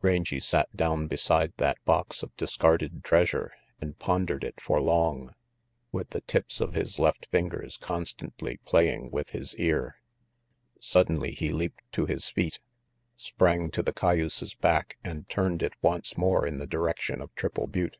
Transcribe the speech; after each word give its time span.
Rangy 0.00 0.40
sat 0.40 0.74
down 0.74 1.08
beside 1.08 1.52
that 1.58 1.76
box 1.84 2.22
of 2.22 2.34
discarded 2.38 3.04
treasure 3.04 3.52
and 3.82 3.98
pondered 3.98 4.42
it 4.42 4.58
for 4.58 4.80
long, 4.80 5.34
with 5.92 6.08
the 6.08 6.22
tips 6.22 6.58
of 6.62 6.72
his 6.72 6.98
left 6.98 7.26
fingers 7.26 7.76
constantly 7.76 8.56
playing 8.64 9.10
with 9.10 9.32
his 9.36 9.54
ear. 9.56 10.00
250 10.80 10.80
RANGY 10.80 10.80
PETE 10.80 10.84
Suddenly 10.84 11.30
he 11.32 11.52
leaped 11.52 11.92
to 11.92 12.06
his 12.06 12.30
feet, 12.30 12.60
sprang 13.18 13.70
to 13.72 13.82
the 13.82 13.92
cayuse's 13.92 14.54
back 14.54 14.96
and 15.04 15.28
turned 15.28 15.62
it 15.62 15.74
once 15.82 16.16
more 16.16 16.46
in 16.46 16.56
the 16.56 16.66
direction 16.66 17.20
of 17.20 17.30
Triple 17.34 17.66
Butte. 17.66 17.98